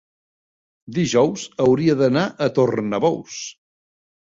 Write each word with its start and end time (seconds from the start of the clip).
dijous 0.95 1.45
hauria 1.67 1.99
d'anar 2.03 2.27
a 2.27 2.51
Tornabous. 2.59 3.41